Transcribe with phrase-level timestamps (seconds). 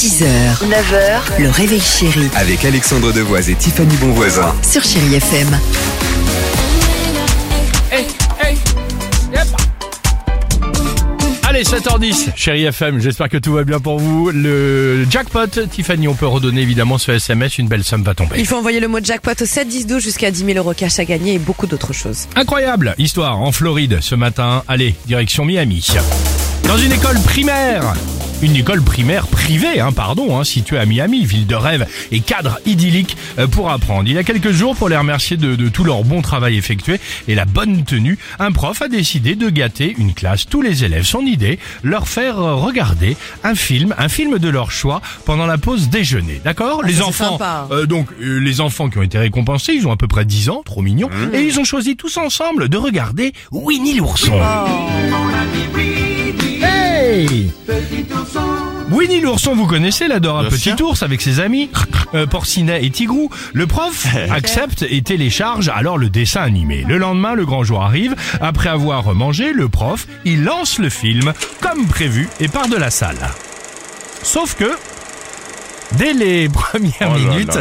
[0.00, 0.24] 6h,
[0.64, 4.54] 9h, le réveil chéri Avec Alexandre Devoise et Tiffany Bonvoisin.
[4.62, 5.46] sur Chérie FM.
[7.92, 8.06] Hey,
[8.42, 8.56] hey,
[9.34, 9.46] yep.
[11.42, 14.30] Allez, 7h10, chérie FM, j'espère que tout va bien pour vous.
[14.30, 18.36] Le jackpot, Tiffany, on peut redonner évidemment ce SMS, une belle somme va tomber.
[18.38, 20.98] Il faut envoyer le mot jackpot au 7 10 12 jusqu'à 10 000 euros cash
[20.98, 22.26] à gagner et beaucoup d'autres choses.
[22.36, 24.62] Incroyable histoire en Floride ce matin.
[24.66, 25.86] Allez, direction Miami.
[26.66, 27.92] Dans une école primaire.
[28.42, 32.58] Une école primaire privée, hein, pardon, hein, située à Miami, ville de rêve et cadre
[32.64, 34.08] idyllique euh, pour apprendre.
[34.08, 36.98] Il y a quelques jours, pour les remercier de, de tout leur bon travail effectué
[37.28, 41.04] et la bonne tenue, un prof a décidé de gâter une classe, tous les élèves.
[41.04, 43.14] Son idée, leur faire regarder
[43.44, 46.40] un film, un film de leur choix pendant la pause déjeuner.
[46.42, 49.86] D'accord Les ça, c'est enfants, euh, donc euh, les enfants qui ont été récompensés, ils
[49.86, 52.78] ont à peu près 10 ans, trop mignons, et ils ont choisi tous ensemble de
[52.78, 54.40] regarder Winnie l'ourson.
[57.68, 58.06] Hey
[58.90, 61.70] Winnie l'ourson, vous connaissez, il adore un petit ours avec ses amis,
[62.14, 63.30] euh, Porcinet et Tigrou.
[63.52, 66.84] Le prof accepte et télécharge alors le dessin animé.
[66.88, 68.16] Le lendemain, le grand jour arrive.
[68.40, 72.90] Après avoir mangé, le prof, il lance le film comme prévu et part de la
[72.90, 73.30] salle.
[74.22, 74.72] Sauf que,
[75.96, 77.58] dès les premières minutes,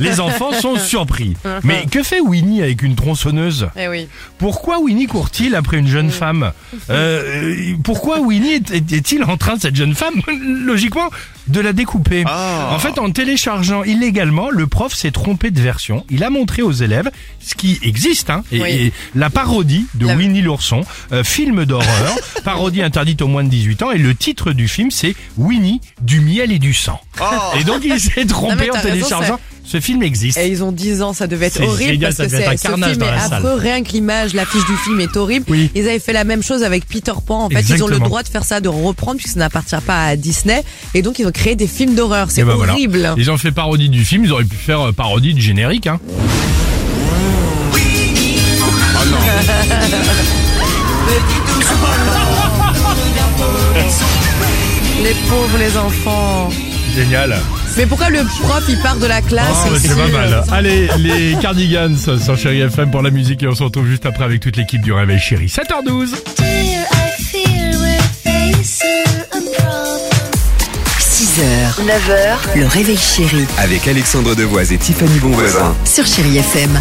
[0.00, 1.34] les enfants sont surpris.
[1.62, 4.08] Mais que fait Winnie avec une tronçonneuse Eh oui.
[4.38, 6.52] pourquoi Winnie court-il après une jeune femme?
[6.90, 10.14] Euh, Pourquoi Winnie est- est- est-il en train, cette jeune femme,
[10.64, 11.10] logiquement,
[11.48, 16.04] de la découper En fait, en téléchargeant illégalement, le prof s'est trompé de version.
[16.10, 18.70] Il a montré aux élèves ce qui existe, hein, et, Oui.
[18.70, 20.82] et la parodie de La- Winnie l'ourson,
[21.12, 24.90] euh, film d'horreur, parodie interdite aux moins de 18 ans, et le titre du film,
[24.90, 27.00] c'est Winnie, du miel et du sang.
[27.58, 29.40] Et donc, il s'est trompé en raison, téléchargeant.
[29.64, 30.38] Ce film existe.
[30.38, 32.46] Et ils ont 10 ans, ça devait être C'est horrible génial, parce ça que c'est-
[32.46, 33.32] un ce carnage film dans est la salle.
[33.34, 35.46] affreux, rien que l'image, l'affiche du film est horrible.
[35.48, 35.70] Oui.
[35.74, 37.44] Ils avaient fait la même chose avec Peter Pan.
[37.44, 40.06] En fait, ils ont le droit de faire ça, de reprendre puisque ça n'appartient pas
[40.06, 40.62] à Disney.
[40.94, 42.30] Et donc ils ont créé des films d'horreur.
[42.30, 42.72] C'est Et ben voilà.
[42.72, 43.14] horrible.
[43.16, 45.86] Ils ont fait parodie du film, ils auraient pu faire euh, parodie du générique.
[45.86, 46.00] Hein.
[55.02, 56.48] Les pauvres les enfants.
[56.94, 57.36] Génial.
[57.76, 60.44] Mais pourquoi le prof il part de la classe Ah, c'est pas mal.
[60.52, 64.24] Allez, les Cardigans sur Chéri FM pour la musique et on se retrouve juste après
[64.24, 65.46] avec toute l'équipe du Réveil Chéri.
[65.46, 66.10] 7h12.
[66.36, 68.88] Dear, I fear we're facing
[69.32, 70.00] a problem.
[70.98, 75.74] 6h, 9h, le réveil chéri Avec Alexandre Devoise et Tiffany Bonvoisin.
[75.84, 76.78] sur Chérie FM.